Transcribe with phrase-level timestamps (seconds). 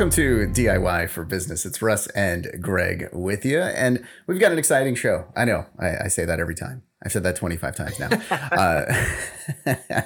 [0.00, 1.66] Welcome to DIY for Business.
[1.66, 5.26] It's Russ and Greg with you, and we've got an exciting show.
[5.36, 6.84] I know I, I say that every time.
[7.04, 8.08] I've said that 25 times now.
[8.30, 9.06] uh,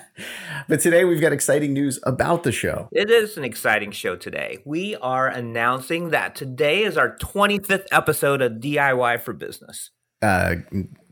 [0.69, 2.89] but today we've got exciting news about the show.
[2.91, 4.59] It is an exciting show today.
[4.65, 9.91] We are announcing that today is our 25th episode of DIY for Business.
[10.21, 10.57] Uh,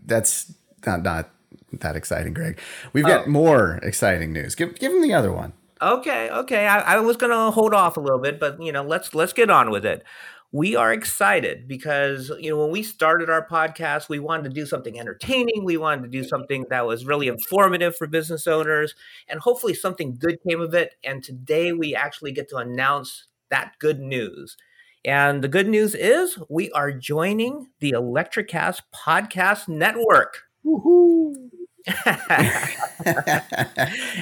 [0.05, 0.55] that's
[0.85, 1.31] not, not
[1.71, 2.59] that exciting, Greg.
[2.93, 3.31] We've got oh.
[3.31, 4.57] more exciting news.
[4.57, 5.53] Give, give him the other one.
[5.83, 6.67] Okay, okay.
[6.69, 9.51] I, I was gonna hold off a little bit, but you know, let's let's get
[9.51, 10.05] on with it.
[10.53, 14.65] We are excited because you know when we started our podcast, we wanted to do
[14.67, 15.65] something entertaining.
[15.65, 18.95] We wanted to do something that was really informative for business owners,
[19.29, 20.93] and hopefully something good came of it.
[21.03, 24.57] And today we actually get to announce that good news.
[25.05, 30.43] And the good news is we are joining the ElectraCast Podcast Network.
[30.65, 31.42] Woohoo!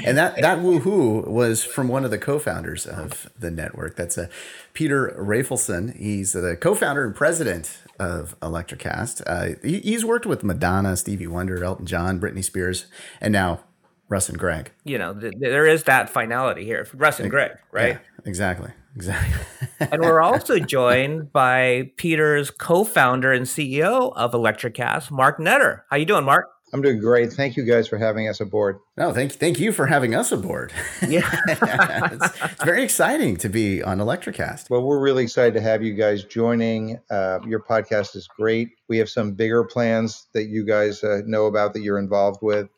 [0.02, 3.96] And that that woohoo was from one of the co-founders of the network.
[3.96, 4.28] That's a uh,
[4.72, 5.96] Peter Rafelson.
[5.96, 9.22] He's the co-founder and president of ElectraCast.
[9.26, 12.86] Uh, he, he's worked with Madonna, Stevie Wonder, Elton John, Britney Spears,
[13.20, 13.60] and now
[14.08, 14.72] Russ and Greg.
[14.84, 17.94] You know, th- there is that finality here, Russ and Greg, right?
[17.94, 18.70] Yeah, exactly.
[18.96, 19.46] Exactly.
[19.92, 25.82] and we're also joined by Peter's co-founder and CEO of ElectraCast, Mark Netter.
[25.90, 26.48] How you doing, Mark?
[26.72, 27.32] I'm doing great.
[27.32, 28.78] Thank you guys for having us aboard.
[28.96, 30.72] No, thank thank you for having us aboard.
[31.08, 31.28] Yeah,
[32.12, 34.70] it's, it's, very exciting to be on ElectraCast.
[34.70, 37.00] Well, we're really excited to have you guys joining.
[37.10, 38.68] Uh, your podcast is great.
[38.88, 42.68] We have some bigger plans that you guys uh, know about that you're involved with.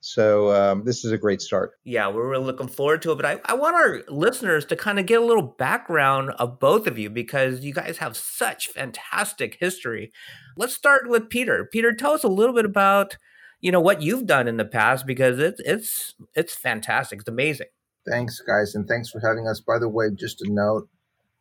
[0.00, 1.72] So um, this is a great start.
[1.84, 3.16] Yeah, we're really looking forward to it.
[3.16, 6.86] But I, I want our listeners to kind of get a little background of both
[6.86, 10.12] of you because you guys have such fantastic history.
[10.56, 11.68] Let's start with Peter.
[11.70, 13.16] Peter, tell us a little bit about
[13.60, 17.20] you know what you've done in the past because it's it's it's fantastic.
[17.20, 17.68] It's amazing.
[18.08, 19.60] Thanks, guys, and thanks for having us.
[19.60, 20.88] By the way, just a note: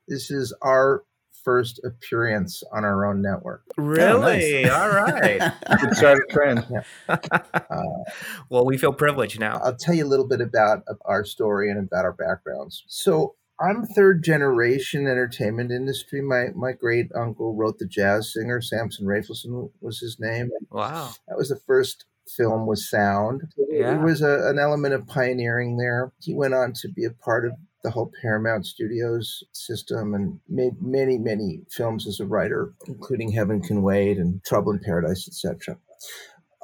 [0.07, 1.03] this is our
[1.47, 3.63] first appearance on our own network.
[3.77, 4.66] Really?
[4.66, 4.69] Oh, nice.
[4.69, 5.53] All right.
[5.79, 6.66] Good start a trend.
[6.69, 6.81] Yeah.
[7.07, 8.03] Uh,
[8.50, 9.57] well, we feel privileged now.
[9.63, 12.83] I'll tell you a little bit about our story and about our backgrounds.
[12.88, 16.22] So, I'm third generation entertainment industry.
[16.22, 18.62] My my great uncle wrote the jazz singer.
[18.62, 20.50] Samson Raphaelson was his name.
[20.69, 21.12] Wow.
[21.28, 23.44] That was the first film with sound.
[23.57, 23.91] Yeah.
[23.91, 26.12] There was a, an element of pioneering there.
[26.19, 27.53] He went on to be a part of
[27.84, 33.62] the whole Paramount Studios system and made many, many films as a writer, including Heaven
[33.62, 35.78] Can Wait and Trouble in Paradise, etc.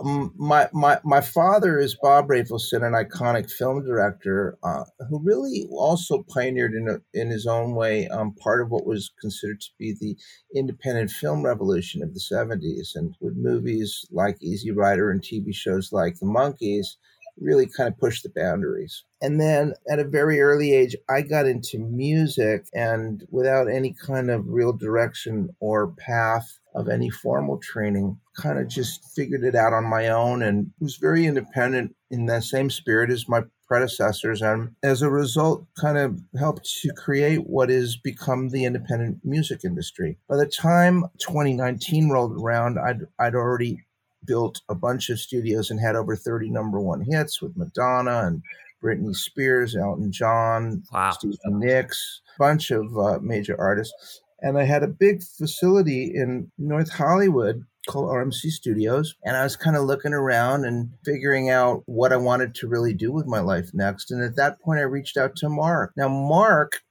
[0.04, 6.24] My my my father is Bob Rafelson, an iconic film director uh, who really also
[6.24, 9.96] pioneered in a, in his own way um, part of what was considered to be
[9.98, 10.18] the
[10.54, 15.94] independent film revolution of the '70s, and with movies like Easy Rider and TV shows
[15.94, 16.98] like The Monkees,
[17.40, 19.06] really kind of pushed the boundaries.
[19.22, 24.30] And then at a very early age, I got into music, and without any kind
[24.30, 29.74] of real direction or path of any formal training, kind of just figured it out
[29.74, 34.42] on my own and was very independent in that same spirit as my predecessors.
[34.42, 39.62] And as a result kind of helped to create what is become the independent music
[39.64, 40.18] industry.
[40.28, 43.84] By the time 2019 rolled around i'd, I'd already
[44.26, 48.42] built a bunch of studios and had over 30 number one hits with madonna and
[48.84, 51.12] britney spears elton john wow.
[51.12, 56.92] stevie nicks bunch of uh, major artists and I had a big facility in North
[56.92, 59.16] Hollywood called RMC Studios.
[59.24, 62.94] And I was kind of looking around and figuring out what I wanted to really
[62.94, 64.12] do with my life next.
[64.12, 65.94] And at that point, I reached out to Mark.
[65.96, 66.82] Now, Mark,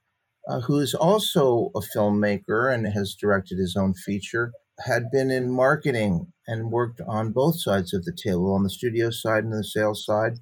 [0.49, 4.51] uh, who's also a filmmaker and has directed his own feature,
[4.85, 9.11] had been in marketing and worked on both sides of the table on the studio
[9.11, 10.39] side and the sales side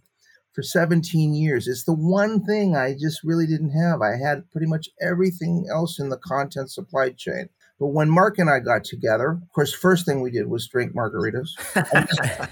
[0.53, 1.67] for 17 years.
[1.67, 4.01] It's the one thing I just really didn't have.
[4.01, 7.49] I had pretty much everything else in the content supply chain.
[7.81, 10.93] But when Mark and I got together, of course, first thing we did was drink
[10.93, 12.07] margaritas, and,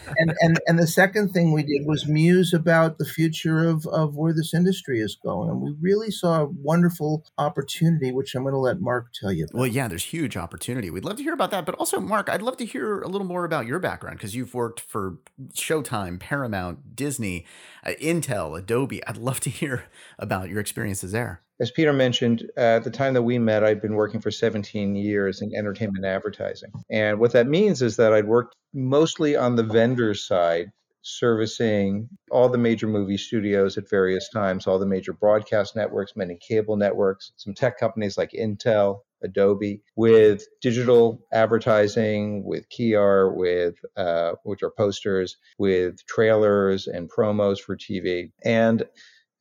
[0.18, 4.16] and, and and the second thing we did was muse about the future of of
[4.16, 5.52] where this industry is going.
[5.52, 9.44] And we really saw a wonderful opportunity, which I'm going to let Mark tell you.
[9.44, 9.60] About.
[9.60, 10.90] Well, yeah, there's huge opportunity.
[10.90, 13.28] We'd love to hear about that, but also, Mark, I'd love to hear a little
[13.28, 15.20] more about your background because you've worked for
[15.54, 17.46] Showtime, Paramount, Disney,
[17.86, 19.06] uh, Intel, Adobe.
[19.06, 19.84] I'd love to hear
[20.18, 23.82] about your experiences there as Peter mentioned, uh, at the time that we met, I'd
[23.82, 26.72] been working for 17 years in entertainment advertising.
[26.90, 30.72] And what that means is that I'd worked mostly on the vendor side,
[31.02, 36.38] servicing all the major movie studios at various times, all the major broadcast networks, many
[36.38, 43.76] cable networks, some tech companies like Intel, Adobe, with digital advertising, with key art, with
[43.98, 48.32] uh, which are posters, with trailers and promos for TV.
[48.46, 48.86] And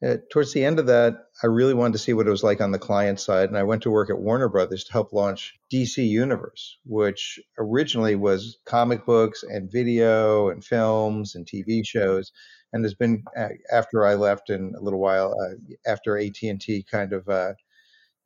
[0.07, 2.61] uh, towards the end of that, I really wanted to see what it was like
[2.61, 3.49] on the client side.
[3.49, 8.15] And I went to work at Warner Brothers to help launch DC Universe, which originally
[8.15, 12.31] was comic books and video and films and TV shows.
[12.73, 13.25] And has been
[13.73, 17.55] after I left in a little while, uh, after AT and T kind of, uh,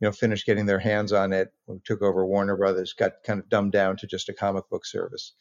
[0.01, 1.53] you know, finished getting their hands on it,
[1.85, 5.33] took over Warner Brothers, got kind of dumbed down to just a comic book service.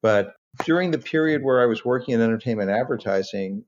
[0.00, 0.34] But
[0.64, 3.64] during the period where I was working in entertainment advertising,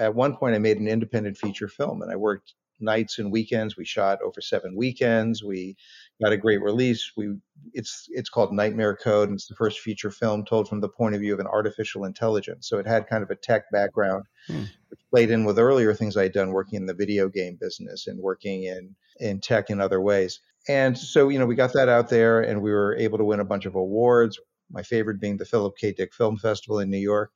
[0.00, 3.76] at one point I made an independent feature film and I worked nights and weekends.
[3.76, 5.44] We shot over seven weekends.
[5.44, 5.76] We
[6.22, 7.12] got a great release.
[7.16, 7.34] We
[7.74, 11.14] it's it's called Nightmare Code and it's the first feature film told from the point
[11.14, 12.68] of view of an artificial intelligence.
[12.68, 14.64] So it had kind of a tech background, hmm.
[14.88, 18.18] which played in with earlier things I'd done working in the video game business and
[18.18, 20.40] working in in tech in other ways.
[20.68, 23.40] And so, you know, we got that out there and we were able to win
[23.40, 24.38] a bunch of awards.
[24.70, 25.92] My favorite being the Philip K.
[25.92, 27.32] Dick Film Festival in New York.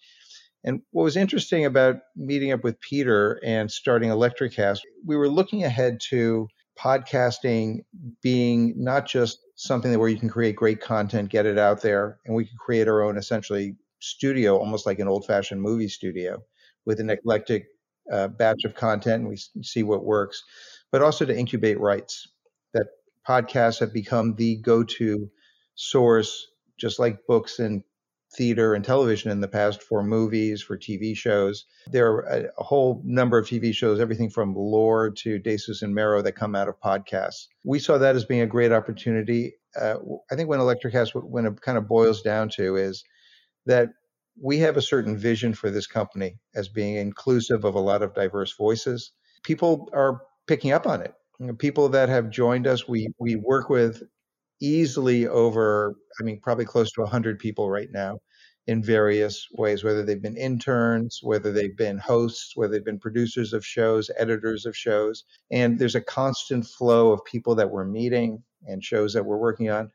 [0.64, 5.62] And what was interesting about meeting up with Peter and starting ElectraCast, we were looking
[5.62, 7.80] ahead to podcasting
[8.22, 12.34] being not just something where you can create great content, get it out there, and
[12.34, 16.42] we could create our own essentially studio, almost like an old fashioned movie studio
[16.86, 17.66] with an eclectic
[18.10, 20.42] uh, batch of content and we see what works,
[20.90, 22.28] but also to incubate rights.
[22.72, 22.86] That
[23.28, 25.30] podcasts have become the go to
[25.74, 26.46] source,
[26.78, 27.82] just like books and
[28.36, 31.66] theater and television in the past for movies, for TV shows.
[31.86, 35.94] There are a, a, whole number of TV shows, everything from Lore to Desus and
[35.94, 37.46] Mero, that come out of podcasts.
[37.64, 39.54] We saw that as being a great opportunity.
[39.80, 39.96] Uh,
[40.30, 43.04] I think when ElectraCast, when it kind of boils down to, is
[43.66, 43.90] that
[44.40, 48.14] we have a certain vision for this company as being inclusive of a lot of
[48.14, 49.12] diverse voices.
[49.44, 51.14] People are picking up on it.
[51.58, 54.02] People that have joined us, we we work with
[54.60, 58.18] easily over, I mean, probably close to 100 people right now
[58.66, 63.52] in various ways, whether they've been interns, whether they've been hosts, whether they've been producers
[63.52, 65.24] of shows, editors of shows.
[65.50, 69.70] And there's a constant flow of people that we're meeting and shows that we're working
[69.70, 69.90] on.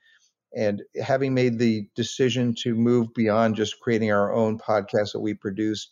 [0.55, 5.33] And having made the decision to move beyond just creating our own podcast that we
[5.33, 5.91] produce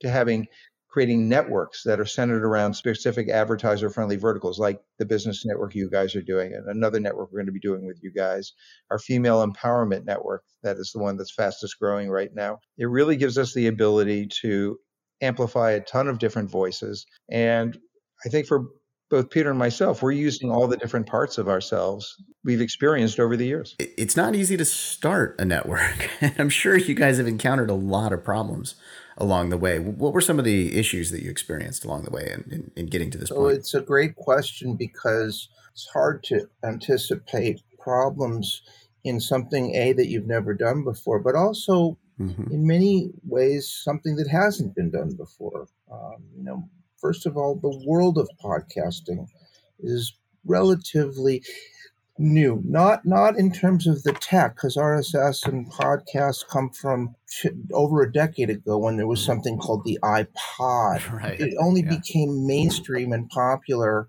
[0.00, 0.46] to having
[0.92, 5.88] creating networks that are centered around specific advertiser friendly verticals like the business network you
[5.88, 8.52] guys are doing and another network we're going to be doing with you guys
[8.90, 12.58] our female empowerment network that is the one that's fastest growing right now.
[12.78, 14.78] It really gives us the ability to
[15.20, 17.06] amplify a ton of different voices.
[17.30, 17.78] And
[18.24, 18.66] i think for
[19.12, 23.36] both Peter and myself, we're using all the different parts of ourselves we've experienced over
[23.36, 23.76] the years.
[23.78, 26.08] It's not easy to start a network.
[26.38, 28.74] I'm sure you guys have encountered a lot of problems
[29.18, 29.78] along the way.
[29.78, 32.86] What were some of the issues that you experienced along the way in, in, in
[32.86, 33.58] getting to this so point?
[33.58, 38.62] It's a great question because it's hard to anticipate problems
[39.04, 42.50] in something a that you've never done before, but also mm-hmm.
[42.50, 45.68] in many ways something that hasn't been done before.
[45.92, 46.66] Um, you know,
[47.02, 49.26] first of all, the world of podcasting
[49.80, 50.14] is
[50.46, 51.42] relatively
[52.18, 57.14] new not not in terms of the tech because rss and podcasts come from
[57.72, 61.40] over a decade ago when there was something called the ipod right.
[61.40, 61.96] it only yeah.
[61.96, 64.08] became mainstream and popular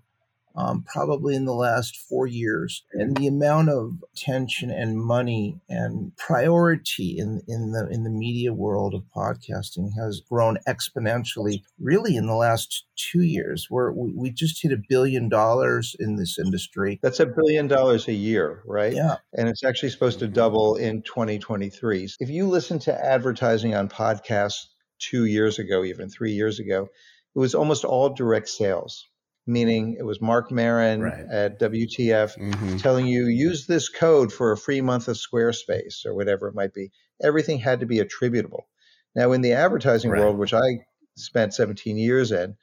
[0.56, 2.84] um, probably in the last four years.
[2.92, 8.52] And the amount of attention and money and priority in, in the in the media
[8.52, 14.30] world of podcasting has grown exponentially really in the last two years where we, we
[14.30, 16.98] just hit a billion dollars in this industry.
[17.02, 18.94] That's a billion dollars a year, right?
[18.94, 19.16] Yeah.
[19.32, 22.08] And it's actually supposed to double in 2023.
[22.20, 24.66] If you listen to advertising on podcasts
[24.98, 26.88] two years ago, even three years ago,
[27.34, 29.08] it was almost all direct sales
[29.46, 31.26] meaning it was Marc Maron right.
[31.30, 32.76] at WTF mm-hmm.
[32.78, 36.72] telling you use this code for a free month of Squarespace or whatever it might
[36.72, 36.90] be.
[37.22, 38.66] Everything had to be attributable.
[39.14, 40.20] Now, in the advertising right.
[40.20, 40.86] world, which I
[41.16, 42.56] spent 17 years in,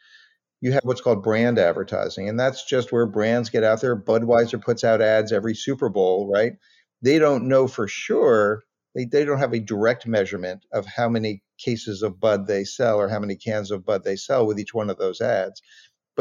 [0.60, 3.96] you have what's called brand advertising, and that's just where brands get out there.
[3.96, 6.54] Budweiser puts out ads every Super Bowl, right?
[7.02, 8.64] They don't know for sure.
[8.94, 13.00] They, they don't have a direct measurement of how many cases of Bud they sell
[13.00, 15.62] or how many cans of Bud they sell with each one of those ads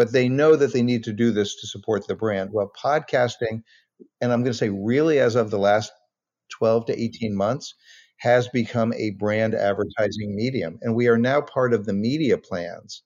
[0.00, 2.48] but they know that they need to do this to support the brand.
[2.54, 3.60] Well, podcasting,
[4.22, 5.92] and I'm going to say really as of the last
[6.56, 7.74] 12 to 18 months,
[8.16, 10.78] has become a brand advertising medium.
[10.80, 13.02] And we are now part of the media plans,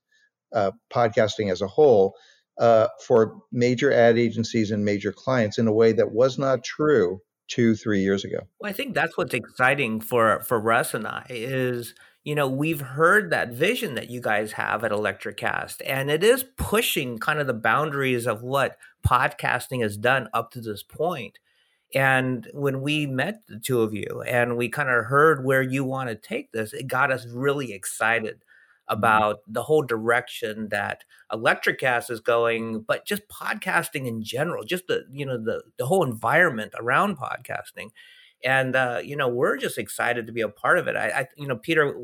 [0.55, 2.15] uh, podcasting as a whole,
[2.61, 7.19] uh, for major ad agencies and major clients in a way that was not true
[7.49, 8.39] two, three years ago.
[8.61, 11.93] Well, I think that's what's exciting for for Russ and I is
[12.25, 16.45] you know, we've heard that vision that you guys have at ElectraCast, and it is
[16.57, 21.39] pushing kind of the boundaries of what podcasting has done up to this point.
[21.95, 25.85] And when we met the two of you and we kind of heard where you
[25.85, 28.99] want to take this, it got us really excited mm-hmm.
[28.99, 35.05] about the whole direction that ElectraCast is going, but just podcasting in general, just the
[35.13, 37.91] you know the the whole environment around podcasting,
[38.45, 40.97] and uh, you know we're just excited to be a part of it.
[40.97, 41.95] I, I you know Peter,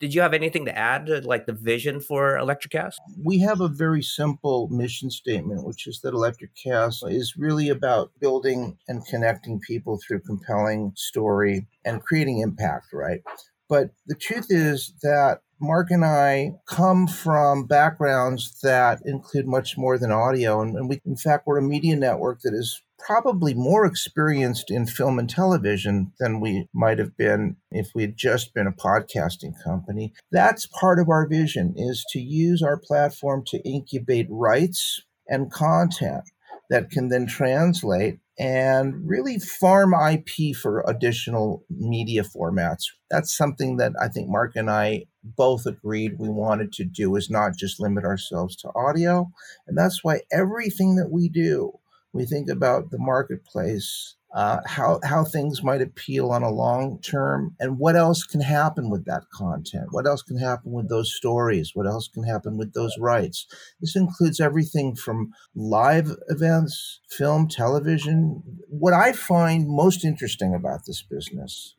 [0.00, 2.94] did you have anything to add to like the vision for ElectraCast?
[3.22, 8.78] We have a very simple mission statement, which is that ElectraCast is really about building
[8.88, 13.20] and connecting people through compelling story and creating impact, right?
[13.68, 19.96] But the truth is that Mark and I come from backgrounds that include much more
[19.96, 20.60] than audio.
[20.60, 24.86] And, and we, in fact, we're a media network that is probably more experienced in
[24.86, 29.52] film and television than we might have been if we had just been a podcasting
[29.62, 30.12] company.
[30.30, 36.24] That's part of our vision is to use our platform to incubate rights and content
[36.70, 42.84] that can then translate and really farm IP for additional media formats.
[43.10, 47.30] That's something that I think Mark and I both agreed we wanted to do is
[47.30, 49.30] not just limit ourselves to audio.
[49.66, 51.78] And that's why everything that we do,
[52.12, 57.54] we think about the marketplace uh, how how things might appeal on a long term,
[57.60, 59.88] and what else can happen with that content.
[59.90, 61.72] What else can happen with those stories?
[61.74, 63.46] What else can happen with those rights?
[63.80, 68.42] This includes everything from live events, film, television.
[68.68, 71.74] What I find most interesting about this business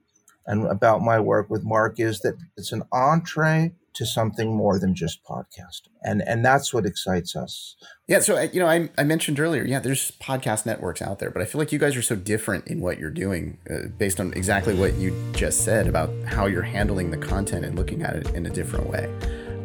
[0.45, 4.95] and about my work with Mark is that it's an entree to something more than
[4.95, 5.89] just podcasting.
[6.03, 7.75] And and that's what excites us.
[8.07, 11.41] Yeah, so you know, I, I mentioned earlier, yeah, there's podcast networks out there, but
[11.41, 14.33] I feel like you guys are so different in what you're doing uh, based on
[14.33, 18.33] exactly what you just said about how you're handling the content and looking at it
[18.33, 19.09] in a different way.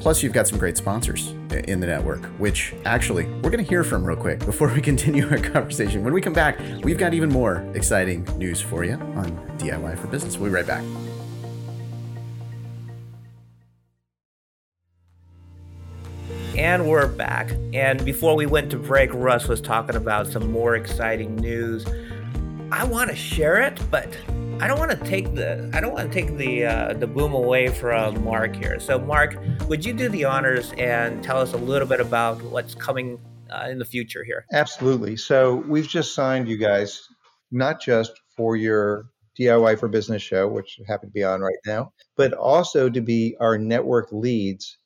[0.01, 1.31] Plus, you've got some great sponsors
[1.67, 5.29] in the network, which actually we're going to hear from real quick before we continue
[5.29, 6.05] our conversation.
[6.05, 10.07] When we come back, we've got even more exciting news for you on DIY for
[10.07, 10.39] Business.
[10.39, 10.85] We'll be right back.
[16.59, 17.53] And we're back.
[17.73, 21.87] And before we went to break, Russ was talking about some more exciting news.
[22.73, 24.09] I want to share it, but
[24.61, 27.33] I don't want to take the I don't want to take the uh, the boom
[27.33, 28.81] away from Mark here.
[28.81, 29.39] So, Mark,
[29.69, 33.69] would you do the honors and tell us a little bit about what's coming uh,
[33.71, 34.45] in the future here?
[34.53, 35.17] Absolutely.
[35.17, 37.07] So, we've just signed you guys
[37.53, 39.05] not just for your
[39.39, 43.37] DIY for Business show, which happen to be on right now, but also to be
[43.39, 44.77] our network leads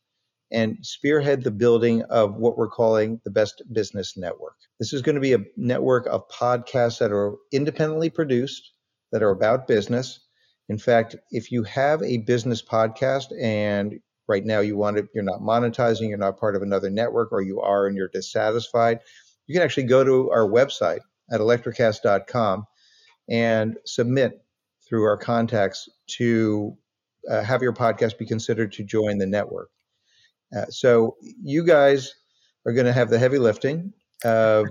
[0.52, 4.54] and spearhead the building of what we're calling the best business network.
[4.78, 8.72] This is going to be a network of podcasts that are independently produced,
[9.12, 10.20] that are about business.
[10.68, 13.94] In fact, if you have a business podcast and
[14.28, 17.40] right now you want to, you're not monetizing, you're not part of another network, or
[17.40, 19.00] you are and you're dissatisfied,
[19.46, 22.66] you can actually go to our website at electracast.com
[23.28, 24.44] and submit
[24.86, 26.76] through our contacts to
[27.30, 29.70] uh, have your podcast be considered to join the network.
[30.56, 32.14] Uh, so you guys
[32.66, 33.92] are going to have the heavy lifting
[34.24, 34.68] of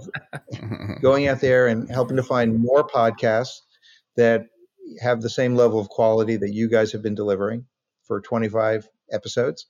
[1.01, 3.61] going out there and helping to find more podcasts
[4.15, 4.45] that
[5.01, 7.65] have the same level of quality that you guys have been delivering
[8.03, 9.65] for 25 episodes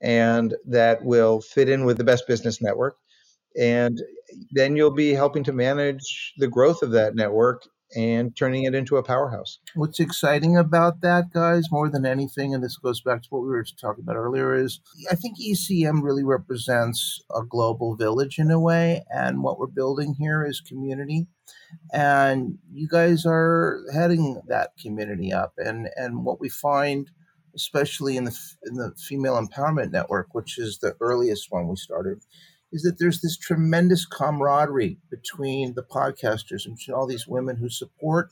[0.00, 2.96] and that will fit in with the best business network.
[3.58, 4.02] And
[4.52, 7.62] then you'll be helping to manage the growth of that network
[7.94, 9.58] and turning it into a powerhouse.
[9.74, 13.48] What's exciting about that, guys, more than anything, and this goes back to what we
[13.48, 18.60] were talking about earlier, is I think ECM really represents a global village in a
[18.60, 19.04] way.
[19.10, 21.26] And what we're building here is community.
[21.92, 25.54] And you guys are heading that community up.
[25.58, 27.10] And, and what we find,
[27.54, 32.22] especially in the, in the Female Empowerment Network, which is the earliest one we started,
[32.76, 38.30] is that there's this tremendous camaraderie between the podcasters and all these women who support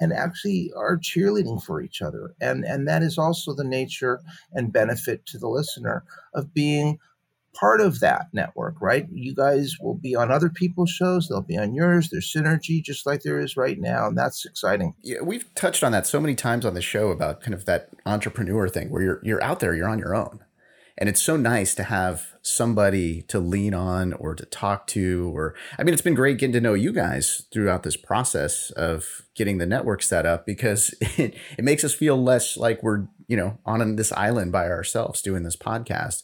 [0.00, 2.34] and actually are cheerleading for each other.
[2.40, 4.20] And and that is also the nature
[4.52, 6.04] and benefit to the listener
[6.34, 6.98] of being
[7.54, 9.06] part of that network, right?
[9.10, 12.10] You guys will be on other people's shows, they'll be on yours.
[12.10, 14.94] There's synergy just like there is right now, and that's exciting.
[15.02, 17.88] Yeah, we've touched on that so many times on the show about kind of that
[18.06, 20.44] entrepreneur thing where you're you're out there, you're on your own.
[21.00, 25.30] And it's so nice to have somebody to lean on or to talk to.
[25.36, 29.22] Or, I mean, it's been great getting to know you guys throughout this process of
[29.34, 33.36] getting the network set up because it, it makes us feel less like we're, you
[33.36, 36.22] know, on this island by ourselves doing this podcast.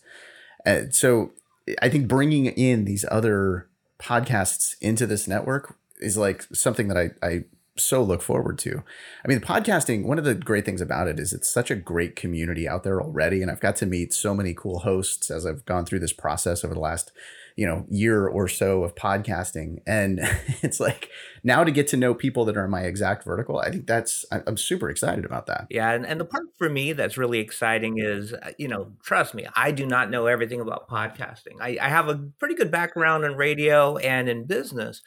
[0.64, 1.33] And so
[1.81, 7.11] I think bringing in these other podcasts into this network is like something that I,
[7.26, 7.45] I
[7.76, 8.85] so look forward to.
[9.25, 12.14] I mean, podcasting, one of the great things about it is it's such a great
[12.14, 13.43] community out there already.
[13.43, 16.64] And I've got to meet so many cool hosts as I've gone through this process
[16.64, 17.11] over the last,
[17.57, 19.78] you know, year or so of podcasting.
[19.88, 20.21] And
[20.62, 21.11] it's like
[21.43, 24.25] now to get to know people that are in my exact vertical, I think that's,
[24.31, 25.66] I'm super excited about that.
[25.69, 25.90] Yeah.
[25.90, 29.49] And, and the part for me that's really exciting is, uh, you know, trust me,
[29.57, 31.57] I do not know everything about podcasting.
[31.61, 35.02] I, I have a pretty good background in radio and in business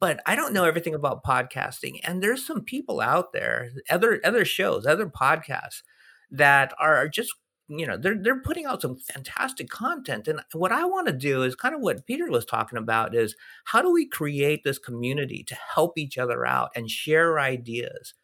[0.00, 2.00] but I don't know everything about podcasting.
[2.04, 5.82] And there's some people out there, other other shows, other podcasts
[6.30, 7.32] that are just
[7.68, 11.42] you know they're they're putting out some fantastic content and what i want to do
[11.42, 13.34] is kind of what peter was talking about is
[13.64, 18.14] how do we create this community to help each other out and share ideas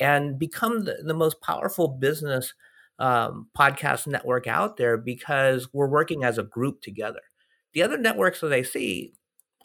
[0.00, 2.54] and become the, the most powerful business
[2.98, 7.22] um, podcast network out there because we're working as a group together
[7.74, 9.14] the other networks that i see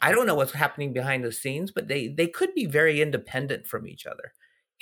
[0.02, 3.66] I don't know what's happening behind the scenes, but they they could be very independent
[3.66, 4.32] from each other.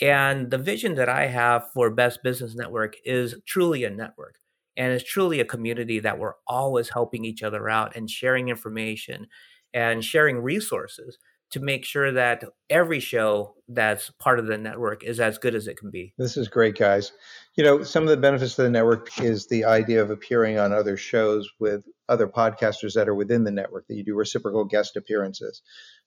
[0.01, 4.37] And the vision that I have for Best Business Network is truly a network.
[4.77, 9.27] And it's truly a community that we're always helping each other out and sharing information
[9.73, 11.17] and sharing resources
[11.51, 15.67] to make sure that every show that's part of the network is as good as
[15.67, 16.13] it can be.
[16.19, 17.13] This is great, guys.
[17.57, 20.73] You know, some of the benefits of the network is the idea of appearing on
[20.73, 24.97] other shows with other podcasters that are within the network, that you do reciprocal guest
[24.97, 25.63] appearances.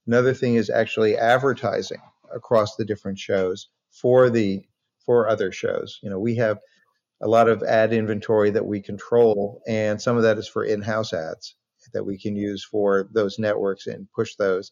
[0.08, 2.02] Another thing is actually advertising
[2.34, 4.62] across the different shows for the
[5.06, 6.00] for other shows.
[6.02, 6.60] You know, we have
[7.22, 11.14] a lot of ad inventory that we control, and some of that is for in-house
[11.14, 11.56] ads
[11.94, 14.72] that we can use for those networks and push those.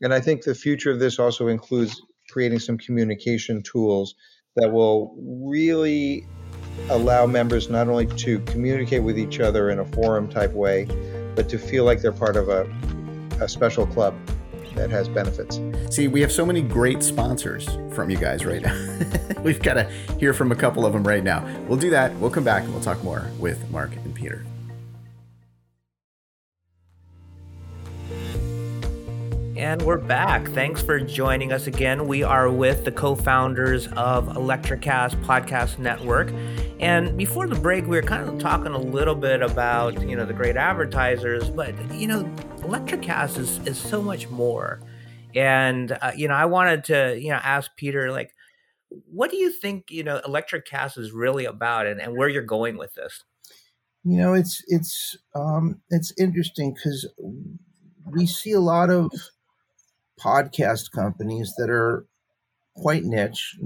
[0.00, 2.00] And I think the future of this also includes
[2.30, 4.14] creating some communication tools
[4.56, 6.26] that will really
[6.90, 10.86] allow members not only to communicate with each other in a forum type way,
[11.34, 12.64] but to feel like they're part of a,
[13.40, 14.14] a special club
[14.74, 15.60] that has benefits.
[15.94, 18.98] See, we have so many great sponsors from you guys right now.
[19.42, 19.84] We've got to
[20.18, 21.46] hear from a couple of them right now.
[21.68, 22.14] We'll do that.
[22.16, 24.44] We'll come back and we'll talk more with Mark and Peter.
[29.56, 30.48] And we're back.
[30.48, 32.08] Thanks for joining us again.
[32.08, 36.32] We are with the co founders of ElectraCast Podcast Network.
[36.80, 40.26] And before the break, we were kind of talking a little bit about, you know,
[40.26, 42.24] the great advertisers, but, you know,
[42.58, 44.80] ElectraCast is, is so much more.
[45.34, 48.34] And, uh, you know, I wanted to, you know, ask Peter, like,
[48.88, 52.76] what do you think, you know, ElectraCast is really about and, and where you're going
[52.76, 53.24] with this?
[54.04, 57.08] You know, it's, it's, um, it's interesting because
[58.04, 59.10] we see a lot of
[60.20, 62.06] podcast companies that are
[62.76, 63.56] quite niche.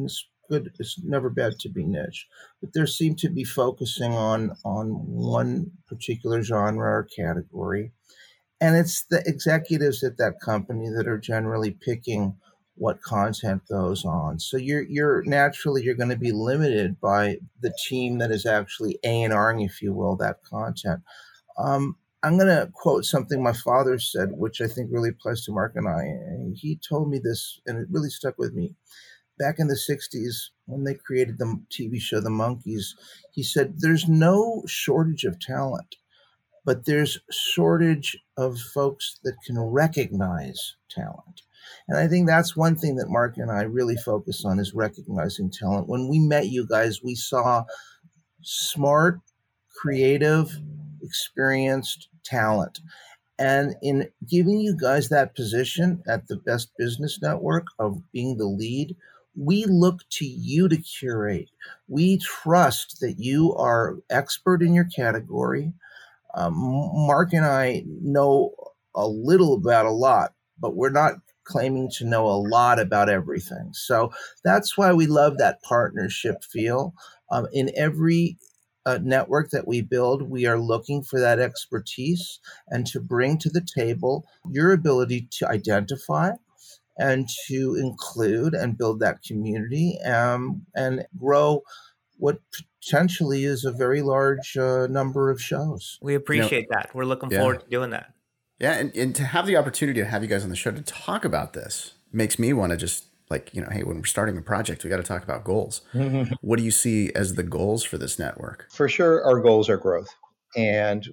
[0.49, 0.73] Good.
[0.79, 2.27] It's never bad to be niche,
[2.61, 7.93] but there seem to be focusing on on one particular genre or category,
[8.61, 12.37] and it's the executives at that company that are generally picking
[12.77, 14.39] what content goes on.
[14.41, 18.99] So you're you're naturally you're going to be limited by the team that is actually
[19.05, 21.03] A and R'ing, if you will, that content.
[21.59, 25.53] Um, I'm going to quote something my father said, which I think really applies to
[25.53, 26.55] Mark and I.
[26.55, 28.75] He told me this, and it really stuck with me.
[29.39, 32.95] Back in the 60s, when they created the TV show The Monkees,
[33.33, 35.97] he said, There's no shortage of talent,
[36.65, 41.43] but there's shortage of folks that can recognize talent.
[41.89, 45.51] And I think that's one thing that Mark and I really focus on is recognizing
[45.51, 45.89] talent.
[45.89, 47.65] When we met you guys, we saw
[48.43, 49.21] smart,
[49.75, 50.57] creative,
[51.03, 52.81] experienced talent.
[53.39, 58.47] And in giving you guys that position at the Best Business Network of being the
[58.47, 58.97] lead,
[59.37, 61.51] we look to you to curate.
[61.87, 65.73] We trust that you are expert in your category.
[66.35, 68.55] Um, Mark and I know
[68.95, 71.15] a little about a lot, but we're not
[71.45, 73.71] claiming to know a lot about everything.
[73.73, 74.13] So
[74.45, 76.95] that's why we love that partnership feel.
[77.31, 78.39] Um, in every
[78.85, 83.51] uh, network that we build, we are looking for that expertise and to bring to
[83.51, 86.33] the table your ability to identify
[86.99, 91.63] and to include and build that community um, and grow
[92.19, 92.41] what
[92.83, 95.99] potentially is a very large uh, number of shows.
[96.03, 96.95] We appreciate you know, that.
[96.95, 97.39] We're looking yeah.
[97.39, 98.13] forward to doing that.
[98.59, 100.83] Yeah, and, and to have the opportunity to have you guys on the show to
[100.83, 104.37] talk about this makes me want to just like you know hey when we're starting
[104.39, 105.83] a project we got to talk about goals
[106.41, 109.77] what do you see as the goals for this network for sure our goals are
[109.77, 110.09] growth
[110.57, 111.09] and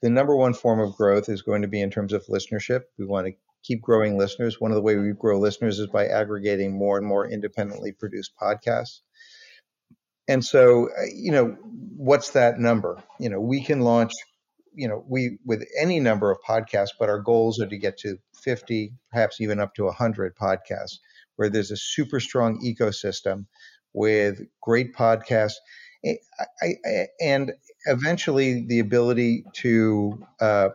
[0.00, 3.04] the number one form of growth is going to be in terms of listenership we
[3.04, 4.60] want to keep growing listeners.
[4.60, 8.32] One of the way we grow listeners is by aggregating more and more independently produced
[8.40, 9.00] podcasts.
[10.28, 11.56] And so uh, you know
[11.96, 13.02] what's that number?
[13.18, 14.12] You know we can launch
[14.74, 18.16] you know we with any number of podcasts but our goals are to get to
[18.40, 20.98] 50 perhaps even up to 100 podcasts
[21.34, 23.46] where there's a super strong ecosystem
[23.92, 25.54] with great podcasts.
[26.04, 26.16] I,
[26.62, 27.52] I, and
[27.86, 30.68] eventually the ability to uh,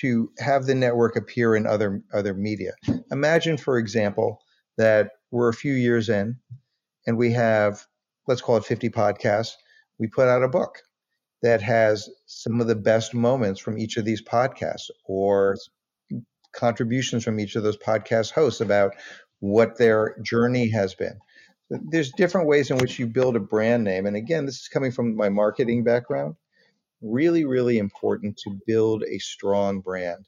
[0.00, 2.72] to have the network appear in other other media.
[3.10, 4.40] Imagine, for example,
[4.76, 6.36] that we're a few years in
[7.06, 7.84] and we have
[8.26, 9.52] let's call it 50 podcasts.
[9.98, 10.78] We put out a book
[11.42, 15.56] that has some of the best moments from each of these podcasts or
[16.54, 18.94] contributions from each of those podcast hosts about
[19.40, 21.18] what their journey has been.
[21.68, 24.06] There's different ways in which you build a brand name.
[24.06, 26.36] And again, this is coming from my marketing background.
[27.04, 30.26] Really, really important to build a strong brand.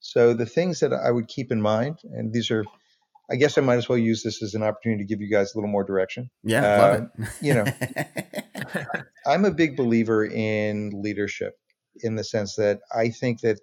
[0.00, 2.64] So the things that I would keep in mind, and these are
[3.30, 5.52] I guess I might as well use this as an opportunity to give you guys
[5.52, 6.30] a little more direction.
[6.42, 7.28] Yeah, uh, love it.
[7.42, 7.64] you know,
[9.26, 11.58] I'm a big believer in leadership
[12.00, 13.60] in the sense that I think that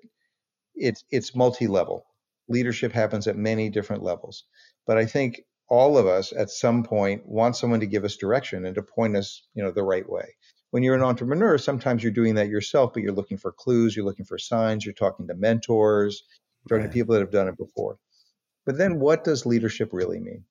[0.76, 2.06] it's it's multi-level.
[2.48, 4.44] Leadership happens at many different levels,
[4.86, 8.66] but I think all of us at some point want someone to give us direction
[8.66, 10.36] and to point us, you know, the right way.
[10.76, 14.04] When you're an entrepreneur, sometimes you're doing that yourself, but you're looking for clues, you're
[14.04, 16.24] looking for signs, you're talking to mentors,
[16.68, 16.88] talking right.
[16.88, 17.98] to people that have done it before.
[18.66, 20.44] But then what does leadership really mean?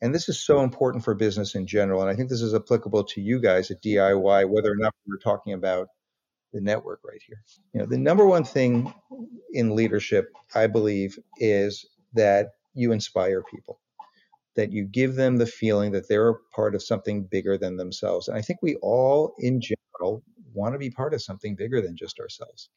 [0.00, 2.00] And this is so important for business in general.
[2.00, 5.18] And I think this is applicable to you guys at DIY, whether or not we're
[5.18, 5.88] talking about
[6.54, 7.42] the network right here.
[7.74, 8.94] You know, the number one thing
[9.52, 11.84] in leadership, I believe, is
[12.14, 13.78] that you inspire people,
[14.56, 18.28] that you give them the feeling that they're a part of something bigger than themselves.
[18.28, 21.96] And I think we all, in general, want to be part of something bigger than
[21.96, 22.70] just ourselves.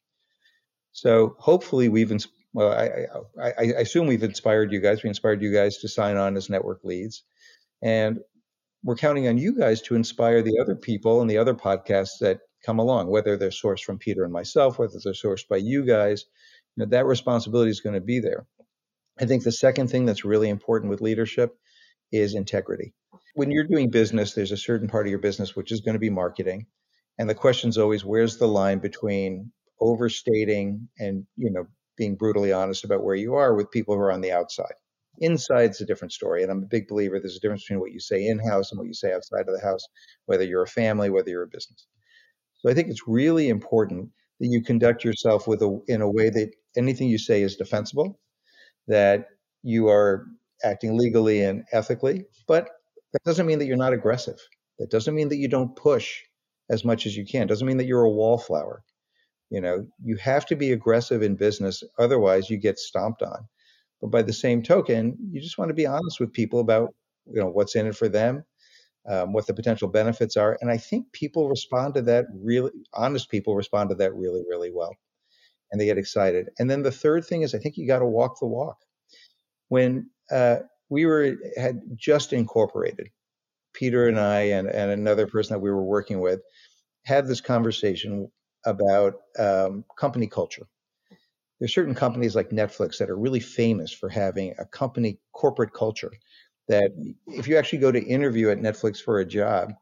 [0.92, 2.12] So hopefully we've
[2.52, 3.06] well, I,
[3.40, 5.02] I, I, assume we've inspired you guys.
[5.02, 7.22] We inspired you guys to sign on as network leads,
[7.80, 8.18] and
[8.82, 12.40] we're counting on you guys to inspire the other people and the other podcasts that
[12.66, 16.24] come along, whether they're sourced from Peter and myself, whether they're sourced by you guys.
[16.76, 18.46] You know, that responsibility is going to be there.
[19.20, 21.56] I think the second thing that's really important with leadership
[22.12, 22.94] is integrity.
[23.34, 26.00] When you're doing business, there's a certain part of your business which is going to
[26.00, 26.66] be marketing.
[27.18, 32.52] And the question is always where's the line between overstating and you know being brutally
[32.52, 34.72] honest about where you are with people who are on the outside.
[35.18, 38.00] Inside's a different story, and I'm a big believer there's a difference between what you
[38.00, 39.86] say in house and what you say outside of the house,
[40.26, 41.86] whether you're a family, whether you're a business.
[42.58, 46.30] So I think it's really important that you conduct yourself with a in a way
[46.30, 48.18] that anything you say is defensible,
[48.88, 49.26] that
[49.62, 50.26] you are
[50.64, 52.70] acting legally and ethically, but
[53.12, 54.38] that doesn't mean that you're not aggressive.
[54.78, 56.20] That doesn't mean that you don't push
[56.70, 57.42] as much as you can.
[57.42, 58.82] It doesn't mean that you're a wallflower.
[59.50, 63.48] You know, you have to be aggressive in business, otherwise you get stomped on.
[64.00, 66.94] But by the same token, you just want to be honest with people about
[67.26, 68.44] you know what's in it for them,
[69.08, 72.70] um, what the potential benefits are, and I think people respond to that really.
[72.94, 74.94] Honest people respond to that really, really well,
[75.70, 76.48] and they get excited.
[76.58, 78.78] And then the third thing is, I think you got to walk the walk.
[79.68, 80.56] When uh,
[80.88, 83.10] we were had just incorporated,
[83.72, 86.40] Peter and I and, and another person that we were working with
[87.04, 88.30] had this conversation
[88.66, 90.66] about um, company culture.
[91.58, 96.12] There's certain companies like Netflix that are really famous for having a company corporate culture
[96.68, 96.92] that
[97.26, 99.72] if you actually go to interview at Netflix for a job,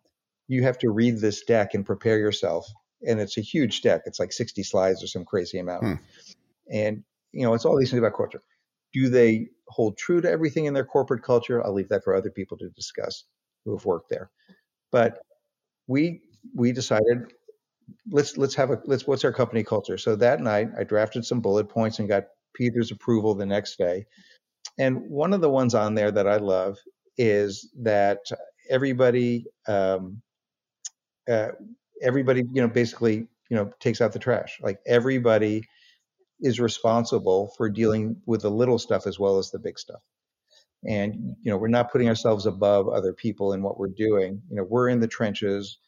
[0.48, 2.66] you have to read this deck and prepare yourself.
[3.06, 4.02] And it's a huge deck.
[4.06, 5.84] It's like 60 slides or some crazy amount.
[5.84, 5.94] Hmm.
[6.72, 8.42] And, you know, it's all these things about culture.
[8.92, 11.64] Do they hold true to everything in their corporate culture?
[11.64, 13.24] I'll leave that for other people to discuss
[13.64, 14.30] who have worked there.
[14.92, 15.20] But
[15.86, 16.22] we
[16.54, 17.32] we decided
[18.10, 21.40] let's let's have a let's what's our company culture so that night i drafted some
[21.40, 22.24] bullet points and got
[22.54, 24.04] peter's approval the next day
[24.78, 26.78] and one of the ones on there that i love
[27.16, 28.20] is that
[28.70, 30.20] everybody um,
[31.28, 31.48] uh,
[32.02, 35.62] everybody you know basically you know takes out the trash like everybody
[36.40, 40.00] is responsible for dealing with the little stuff as well as the big stuff
[40.86, 44.56] and you know we're not putting ourselves above other people in what we're doing you
[44.56, 45.78] know we're in the trenches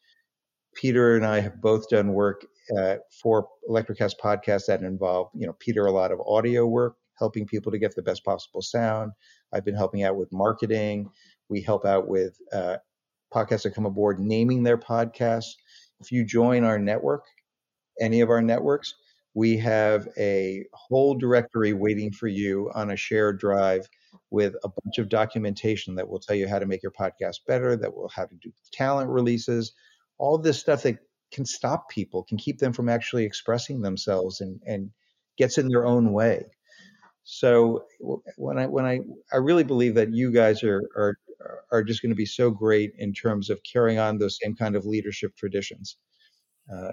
[0.74, 5.54] Peter and I have both done work uh, for ElectraCast podcasts that involve, you know,
[5.58, 9.12] Peter a lot of audio work, helping people to get the best possible sound.
[9.52, 11.10] I've been helping out with marketing.
[11.48, 12.76] We help out with uh,
[13.34, 15.54] podcasts that come aboard naming their podcasts.
[16.00, 17.24] If you join our network,
[18.00, 18.94] any of our networks,
[19.34, 23.88] we have a whole directory waiting for you on a shared drive
[24.30, 27.76] with a bunch of documentation that will tell you how to make your podcast better,
[27.76, 29.72] that will how to do talent releases,
[30.18, 30.98] all this stuff that
[31.32, 34.90] can stop people, can keep them from actually expressing themselves and, and
[35.38, 36.44] gets in their own way.
[37.22, 37.84] So
[38.36, 39.00] when I when I
[39.32, 41.18] I really believe that you guys are are
[41.70, 44.74] are just going to be so great in terms of carrying on those same kind
[44.74, 45.96] of leadership traditions,
[46.74, 46.92] uh,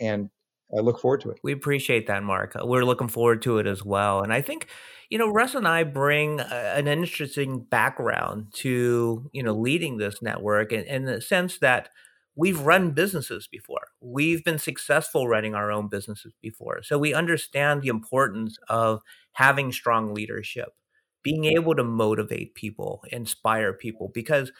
[0.00, 0.30] and
[0.76, 1.38] I look forward to it.
[1.42, 2.56] We appreciate that, Mark.
[2.56, 4.22] Uh, we're looking forward to it as well.
[4.22, 4.68] And I think,
[5.10, 6.44] you know, Russ and I bring a,
[6.76, 11.90] an interesting background to, you know, leading this network in, in the sense that
[12.36, 13.88] we've run businesses before.
[14.00, 16.82] We've been successful running our own businesses before.
[16.82, 20.70] So we understand the importance of having strong leadership,
[21.22, 24.50] being able to motivate people, inspire people, because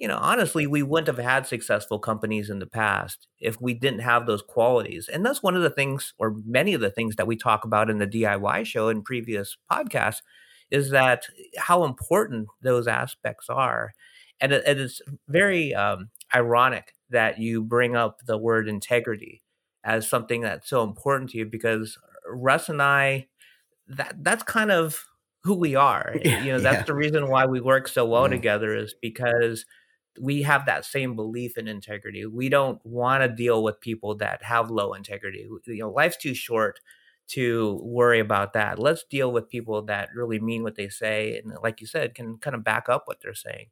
[0.00, 4.00] you know, honestly, we wouldn't have had successful companies in the past if we didn't
[4.00, 5.10] have those qualities.
[5.12, 7.90] And that's one of the things, or many of the things that we talk about
[7.90, 10.22] in the DIY show in previous podcasts,
[10.70, 11.24] is that
[11.58, 13.92] how important those aspects are.
[14.40, 19.42] And it, it is very um, ironic that you bring up the word integrity
[19.84, 23.26] as something that's so important to you because Russ and I,
[23.86, 25.04] that that's kind of
[25.42, 26.16] who we are.
[26.24, 26.84] Yeah, you know, that's yeah.
[26.84, 28.30] the reason why we work so well mm.
[28.30, 29.66] together is because
[30.18, 32.26] we have that same belief in integrity.
[32.26, 35.48] We don't want to deal with people that have low integrity.
[35.66, 36.80] You know, life's too short
[37.28, 38.78] to worry about that.
[38.78, 42.38] Let's deal with people that really mean what they say and like you said can
[42.38, 43.66] kind of back up what they're saying.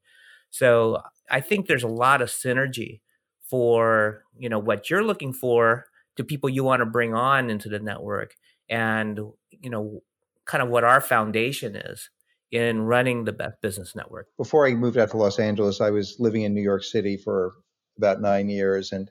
[0.50, 3.00] So, I think there's a lot of synergy
[3.44, 7.68] for, you know, what you're looking for to people you want to bring on into
[7.68, 8.34] the network
[8.68, 9.18] and,
[9.50, 10.02] you know,
[10.46, 12.10] kind of what our foundation is
[12.50, 14.28] in running the Best Business Network?
[14.36, 17.54] Before I moved out to Los Angeles, I was living in New York City for
[17.96, 19.10] about nine years and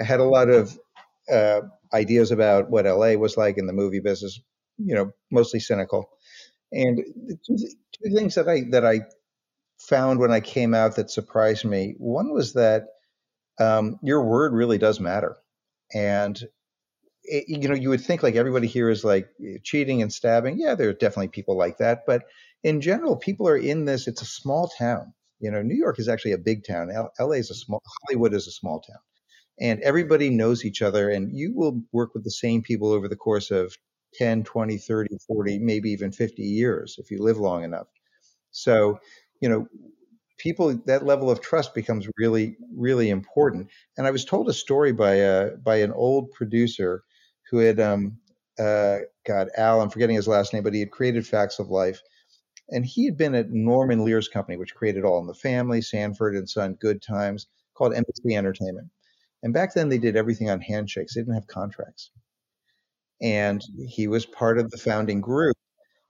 [0.00, 0.76] I had a lot of
[1.30, 1.60] uh,
[1.92, 4.40] ideas about what LA was like in the movie business,
[4.78, 6.08] you know, mostly cynical.
[6.72, 6.98] And
[7.46, 9.02] two, two things that I that I
[9.78, 11.94] found when I came out that surprised me.
[11.98, 12.86] One was that
[13.60, 15.36] um, your word really does matter,
[15.94, 16.40] and
[17.24, 19.28] it, you know you would think like everybody here is like
[19.62, 20.58] cheating and stabbing.
[20.58, 22.24] Yeah, there are definitely people like that, but
[22.62, 24.06] in general, people are in this.
[24.08, 25.12] It's a small town.
[25.40, 26.90] You know, New York is actually a big town.
[26.90, 27.82] L- LA is a small.
[28.08, 28.98] Hollywood is a small town,
[29.60, 31.10] and everybody knows each other.
[31.10, 33.76] And you will work with the same people over the course of
[34.14, 37.86] 10, 20, 30, 40, maybe even 50 years if you live long enough.
[38.52, 38.98] So,
[39.40, 39.66] you know,
[40.38, 43.68] people that level of trust becomes really, really important.
[43.96, 47.04] And I was told a story by a by an old producer
[47.50, 48.18] who had um,
[48.58, 52.00] uh, God, Al, I'm forgetting his last name, but he had created Facts of Life
[52.70, 56.34] and he had been at Norman Lear's company, which created All in the Family, Sanford
[56.34, 58.88] and Son, Good Times, called Embassy Entertainment.
[59.42, 61.14] And back then they did everything on handshakes.
[61.14, 62.10] They didn't have contracts.
[63.20, 65.56] And he was part of the founding group.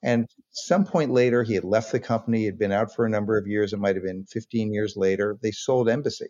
[0.02, 2.40] And some point later, he had left the company.
[2.40, 3.72] He had been out for a number of years.
[3.72, 5.36] It might have been 15 years later.
[5.42, 6.28] They sold Embassy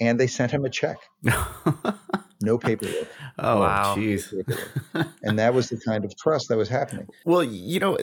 [0.00, 0.96] and they sent him a check.
[2.40, 3.08] no paperwork.
[3.38, 3.94] Oh, wow.
[3.96, 4.32] jeez.
[5.22, 7.08] and that was the kind of trust that was happening.
[7.24, 7.98] Well, you know,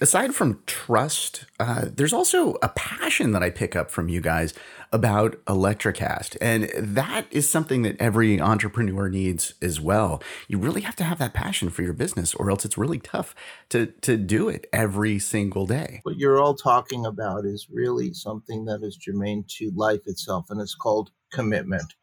[0.00, 4.54] aside from trust, uh, there's also a passion that I pick up from you guys
[4.92, 6.36] about ElectraCast.
[6.40, 10.22] And that is something that every entrepreneur needs as well.
[10.48, 13.34] You really have to have that passion for your business, or else it's really tough
[13.70, 16.00] to, to do it every single day.
[16.04, 20.60] What you're all talking about is really something that is germane to life itself, and
[20.60, 21.94] it's called commitment.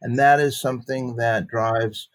[0.00, 2.08] And that is something that drives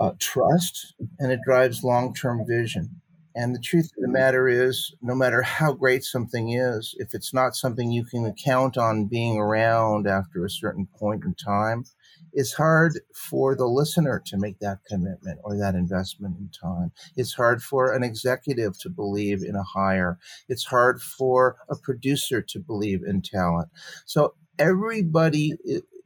[0.00, 3.00] uh, trust and it drives long term vision.
[3.34, 7.32] And the truth of the matter is, no matter how great something is, if it's
[7.32, 11.84] not something you can count on being around after a certain point in time,
[12.32, 16.90] it's hard for the listener to make that commitment or that investment in time.
[17.16, 20.18] It's hard for an executive to believe in a hire.
[20.48, 23.68] It's hard for a producer to believe in talent.
[24.04, 25.52] So everybody,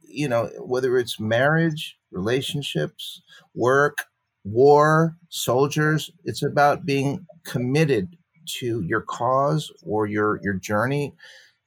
[0.01, 3.21] you know, whether it's marriage, relationships,
[3.55, 3.97] work,
[4.43, 8.17] war, soldiers, it's about being committed
[8.59, 11.13] to your cause or your your journey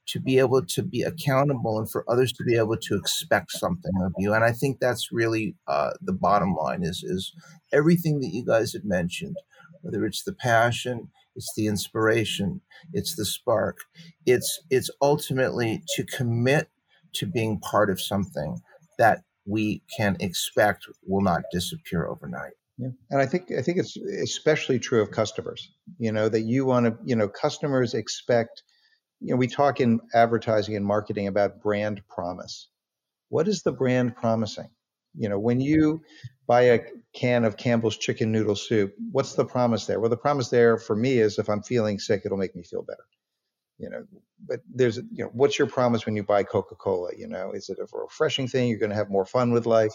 [0.07, 3.93] to be able to be accountable and for others to be able to expect something
[4.05, 4.33] of you.
[4.35, 7.33] And i think that's really uh, the bottom line is is
[7.73, 9.37] everything that you guys have mentioned
[9.83, 12.61] whether it's the passion it's the inspiration
[12.93, 13.79] it's the spark
[14.27, 16.69] it's it's ultimately to commit
[17.19, 18.61] to being part of something
[18.99, 22.53] that we can expect will not disappear overnight.
[22.79, 22.89] Yeah.
[23.11, 25.71] And I think I think it's especially true of customers.
[25.99, 26.97] You know that you want to.
[27.05, 28.63] You know, customers expect.
[29.21, 32.69] You know, we talk in advertising and marketing about brand promise.
[33.31, 34.69] What is the brand promising?
[35.15, 36.03] You know, when you
[36.47, 36.81] buy a
[37.15, 39.99] can of Campbell's chicken noodle soup, what's the promise there?
[39.99, 42.83] Well, the promise there for me is if I'm feeling sick, it'll make me feel
[42.83, 43.05] better
[43.79, 44.05] you know
[44.47, 47.11] but there's you know what's your promise when you buy coca-cola?
[47.17, 48.69] You know is it a refreshing thing?
[48.69, 49.95] You're going to have more fun with life?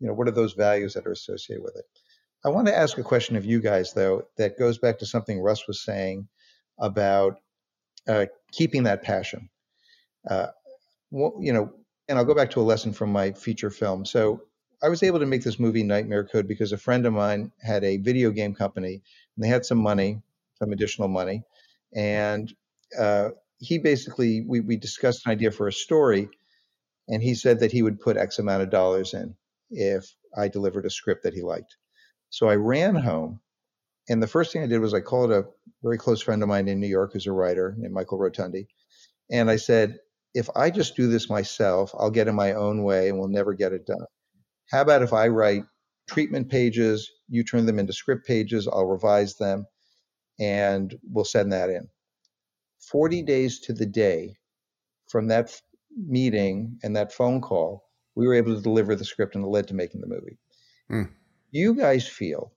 [0.00, 1.84] You know what are those values that are associated with it?
[2.44, 5.40] I want to ask a question of you guys though that goes back to something
[5.40, 6.28] russ was saying
[6.78, 7.38] about
[8.08, 9.48] uh, keeping that passion.
[10.28, 10.48] Uh,
[11.10, 11.72] well, you know
[12.08, 14.04] and i'll go back to a lesson from my feature film.
[14.04, 14.42] So
[14.82, 17.84] I was able to make this movie Nightmare Code because a friend of mine had
[17.84, 19.00] a video game company
[19.34, 20.20] and they had some money,
[20.58, 21.42] some additional money.
[21.94, 22.52] And
[22.98, 26.28] uh, he basically, we, we discussed an idea for a story.
[27.08, 29.34] And he said that he would put X amount of dollars in
[29.70, 31.76] if I delivered a script that he liked.
[32.30, 33.40] So I ran home.
[34.08, 35.44] And the first thing I did was I called a
[35.82, 38.66] very close friend of mine in New York who's a writer named Michael Rotundi.
[39.30, 39.98] And I said,
[40.34, 43.54] if I just do this myself, I'll get in my own way and we'll never
[43.54, 44.04] get it done.
[44.70, 45.62] How about if I write
[46.08, 49.66] treatment pages, you turn them into script pages, I'll revise them,
[50.38, 51.88] and we'll send that in.
[52.90, 54.36] 40 days to the day
[55.08, 55.60] from that
[55.96, 59.68] meeting and that phone call, we were able to deliver the script and it led
[59.68, 60.38] to making the movie.
[60.90, 61.10] Mm.
[61.50, 62.52] You guys feel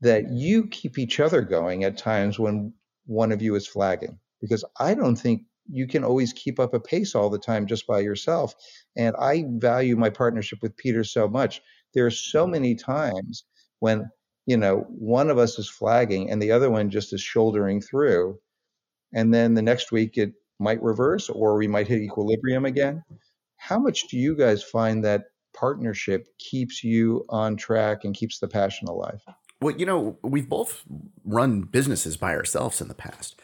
[0.00, 2.72] that you keep each other going at times when
[3.06, 6.80] one of you is flagging because I don't think you can always keep up a
[6.80, 8.54] pace all the time just by yourself.
[8.96, 11.60] And I value my partnership with Peter so much.
[11.94, 13.44] There are so many times
[13.78, 14.10] when,
[14.46, 18.38] you know, one of us is flagging and the other one just is shouldering through.
[19.12, 23.02] And then the next week it might reverse or we might hit equilibrium again.
[23.56, 28.48] How much do you guys find that partnership keeps you on track and keeps the
[28.48, 29.22] passion alive?
[29.60, 30.82] Well, you know, we've both
[31.24, 33.40] run businesses by ourselves in the past.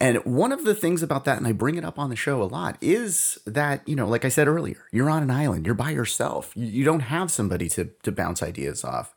[0.00, 2.42] And one of the things about that, and I bring it up on the show
[2.42, 5.74] a lot, is that, you know, like I said earlier, you're on an island, you're
[5.74, 6.50] by yourself.
[6.56, 9.14] You, don't have somebody to, to bounce ideas off.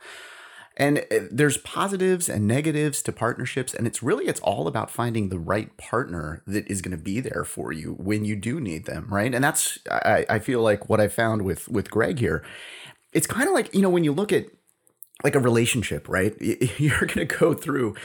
[0.77, 3.73] And uh, there's positives and negatives to partnerships.
[3.73, 7.19] And it's really, it's all about finding the right partner that is going to be
[7.19, 9.07] there for you when you do need them.
[9.09, 9.33] Right.
[9.33, 12.43] And that's, I, I feel like what I found with, with Greg here,
[13.11, 14.45] it's kind of like, you know, when you look at
[15.23, 16.39] like a relationship, right?
[16.77, 17.95] You're going to go through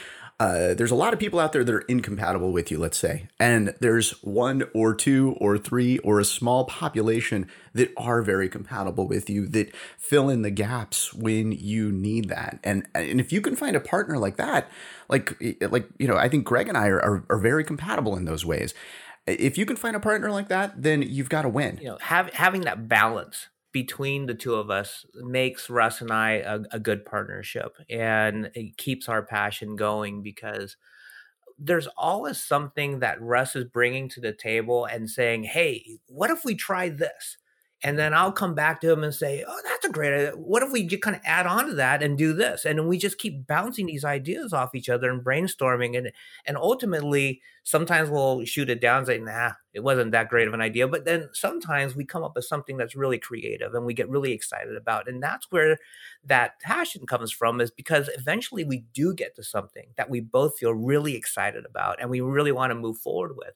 [0.42, 3.28] uh, there's a lot of people out there that are incompatible with you, let's say,
[3.38, 9.06] and there's one or two or three or a small population that are very compatible
[9.06, 12.58] with you that fill in the gaps when you need that.
[12.64, 14.68] And and if you can find a partner like that,
[15.08, 18.24] like like you know, I think Greg and I are are, are very compatible in
[18.24, 18.74] those ways.
[19.28, 21.78] If you can find a partner like that, then you've got to win.
[21.80, 26.32] You know, have, having that balance between the two of us makes Russ and I
[26.32, 30.76] a, a, good partnership and it keeps our passion going because
[31.58, 36.44] there's always something that Russ is bringing to the table and saying, Hey, what if
[36.44, 37.38] we try this?
[37.84, 40.30] And then I'll come back to him and say, Oh, that's a great idea.
[40.36, 42.64] What if we just kind of add on to that and do this?
[42.64, 45.98] And we just keep bouncing these ideas off each other and brainstorming.
[45.98, 46.12] And
[46.46, 50.54] and ultimately, sometimes we'll shoot it down and say, nah, it wasn't that great of
[50.54, 50.86] an idea.
[50.86, 54.32] But then sometimes we come up with something that's really creative and we get really
[54.32, 55.08] excited about.
[55.08, 55.78] And that's where
[56.24, 60.58] that passion comes from, is because eventually we do get to something that we both
[60.58, 63.54] feel really excited about and we really want to move forward with.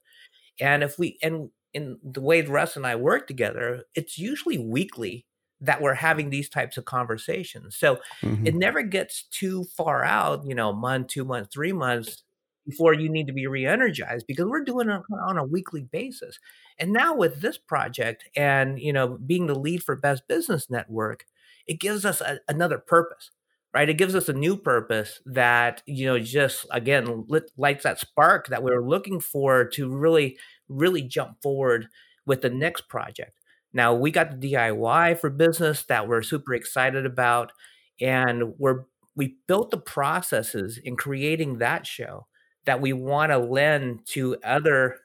[0.60, 5.26] And if we and in the way Russ and I work together, it's usually weekly
[5.60, 7.76] that we're having these types of conversations.
[7.76, 8.46] So mm-hmm.
[8.46, 12.22] it never gets too far out, you know, month, two months, three months
[12.66, 16.38] before you need to be re-energized because we're doing it on a weekly basis.
[16.78, 21.26] And now with this project and, you know, being the lead for Best Business Network,
[21.66, 23.30] it gives us a, another purpose
[23.76, 23.90] right?
[23.90, 28.48] It gives us a new purpose that, you know, just again lit, lights that spark
[28.48, 31.88] that we are looking for to really really jump forward
[32.24, 33.32] with the next project.
[33.72, 37.52] Now we got the DIY for business that we're super excited about,
[38.00, 42.26] and we're we built the processes in creating that show
[42.66, 44.98] that we want to lend to other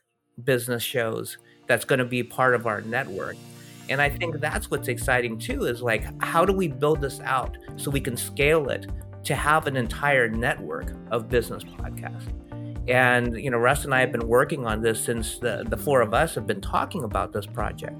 [0.44, 3.38] business shows that's going to be part of our network.
[3.90, 7.58] And I think that's what's exciting too is like how do we build this out
[7.78, 8.88] so we can scale it
[9.24, 12.51] to have an entire network of business podcasts.
[12.92, 16.02] And you know, Russ and I have been working on this since the, the four
[16.02, 17.96] of us have been talking about this project.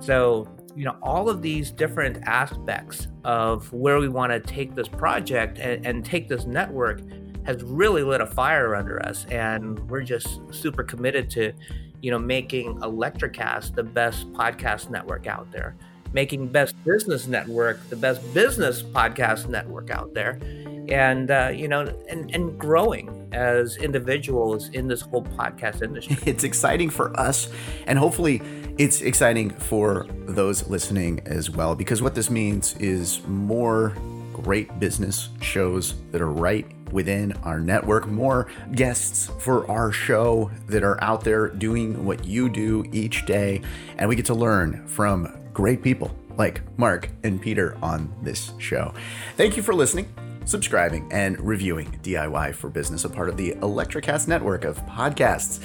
[0.00, 4.86] So, you know, all of these different aspects of where we want to take this
[4.86, 7.00] project and, and take this network
[7.46, 9.24] has really lit a fire under us.
[9.30, 11.54] And we're just super committed to,
[12.02, 15.74] you know, making ElectraCast the best podcast network out there,
[16.14, 20.40] making Best Business Network the best business podcast network out there.
[20.88, 26.16] And uh, you know and, and growing as individuals in this whole podcast industry.
[26.26, 27.48] It's exciting for us
[27.86, 28.40] and hopefully
[28.78, 33.96] it's exciting for those listening as well because what this means is more
[34.32, 40.82] great business shows that are right within our network more guests for our show that
[40.82, 43.60] are out there doing what you do each day
[43.98, 48.92] and we get to learn from great people like Mark and Peter on this show.
[49.36, 50.12] Thank you for listening
[50.44, 55.62] subscribing, and reviewing DIY for Business, a part of the ElectraCast network of podcasts.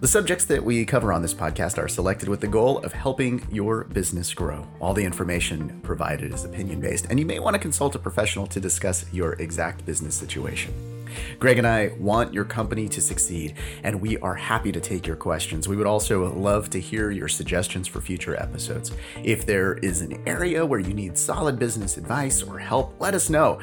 [0.00, 3.46] The subjects that we cover on this podcast are selected with the goal of helping
[3.50, 4.66] your business grow.
[4.78, 8.46] All the information provided is opinion based, and you may want to consult a professional
[8.48, 10.95] to discuss your exact business situation.
[11.38, 15.16] Greg and I want your company to succeed, and we are happy to take your
[15.16, 15.68] questions.
[15.68, 18.92] We would also love to hear your suggestions for future episodes.
[19.22, 23.30] If there is an area where you need solid business advice or help, let us
[23.30, 23.60] know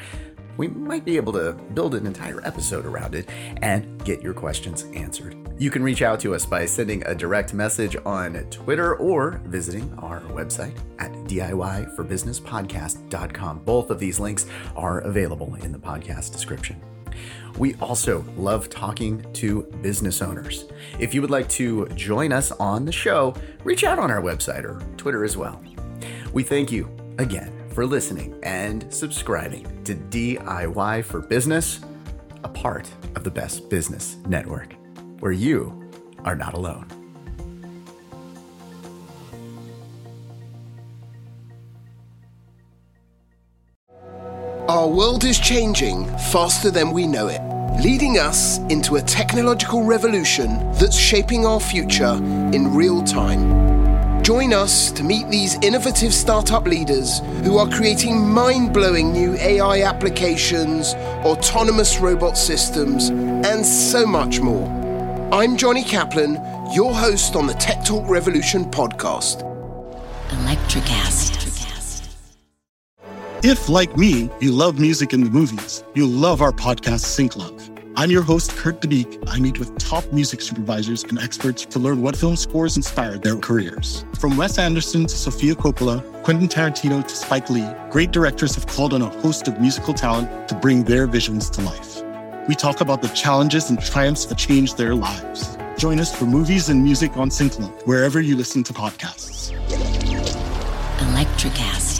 [0.56, 3.28] we might be able to build an entire episode around it
[3.62, 5.36] and get your questions answered.
[5.58, 9.90] You can reach out to us by sending a direct message on Twitter or visiting
[9.98, 13.58] our website at DIYforbusinesspodcast.com.
[13.60, 14.44] Both of these links
[14.76, 16.93] are available in the podcast description.
[17.58, 20.66] We also love talking to business owners.
[20.98, 24.64] If you would like to join us on the show, reach out on our website
[24.64, 25.62] or Twitter as well.
[26.32, 26.88] We thank you
[27.18, 31.80] again for listening and subscribing to DIY for Business,
[32.42, 34.74] a part of the Best Business Network
[35.20, 35.90] where you
[36.24, 37.03] are not alone.
[44.68, 47.42] Our world is changing faster than we know it,
[47.84, 54.22] leading us into a technological revolution that's shaping our future in real time.
[54.22, 59.82] Join us to meet these innovative startup leaders who are creating mind blowing new AI
[59.82, 60.94] applications,
[61.26, 64.66] autonomous robot systems, and so much more.
[65.30, 66.36] I'm Johnny Kaplan,
[66.72, 69.42] your host on the Tech Talk Revolution podcast.
[70.30, 71.33] ElectraCast.
[73.46, 77.70] If, like me, you love music and the movies, you'll love our podcast, Sync Love.
[77.94, 79.22] I'm your host, Kurt Debeek.
[79.28, 83.36] I meet with top music supervisors and experts to learn what film scores inspired their
[83.36, 84.04] careers.
[84.18, 88.94] From Wes Anderson to Sofia Coppola, Quentin Tarantino to Spike Lee, great directors have called
[88.94, 92.02] on a host of musical talent to bring their visions to life
[92.48, 95.56] we talk about the challenges and triumphs that changed their lives.
[95.78, 99.52] Join us for movies and music on Synclink, wherever you listen to podcasts.
[100.98, 101.93] ElectraCast.